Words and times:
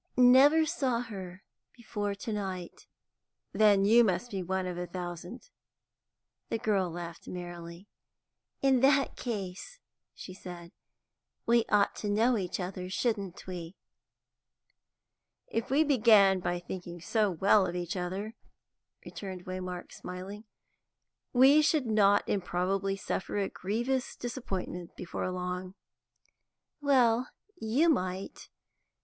"Never 0.17 0.65
saw 0.65 1.01
her 1.01 1.43
before 1.77 2.15
to 2.15 2.33
night." 2.33 2.87
"Then 3.53 3.85
you 3.85 4.03
must 4.03 4.31
be 4.31 4.41
one 4.41 4.65
out 4.65 4.71
of 4.71 4.77
a 4.79 4.87
thousand." 4.87 5.49
The 6.49 6.57
girl 6.57 6.89
laughed 6.89 7.27
merrily. 7.27 7.87
"In 8.63 8.79
that 8.79 9.15
case," 9.15 9.77
she 10.15 10.33
said, 10.33 10.71
"we 11.45 11.65
ought 11.69 11.95
to 11.97 12.09
know 12.09 12.35
each 12.35 12.59
other, 12.59 12.89
shouldn't 12.89 13.45
we?" 13.45 13.75
"If 15.45 15.69
we 15.69 15.83
began 15.83 16.39
by 16.39 16.57
thinking 16.57 16.99
so 16.99 17.29
well 17.29 17.67
of 17.67 17.75
each 17.75 17.95
other," 17.95 18.33
returned 19.05 19.45
Waymark, 19.45 19.91
smiling, 19.91 20.45
"we 21.31 21.61
should 21.61 21.85
not 21.85 22.27
improbably 22.27 22.95
suffer 22.95 23.37
a 23.37 23.49
grievous 23.49 24.15
disappointment 24.15 24.95
before 24.95 25.29
long." 25.29 25.75
"Well, 26.81 27.29
you 27.55 27.87
might. 27.87 28.49